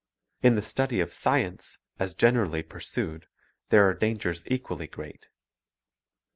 In 0.41 0.55
the 0.55 0.63
study 0.63 0.99
of 0.99 1.13
science, 1.13 1.77
as 1.99 2.15
generally 2.15 2.63
pursued, 2.63 3.27
there 3.69 3.87
are 3.87 3.93
dangers 3.93 4.43
equally 4.47 4.87
great. 4.87 5.27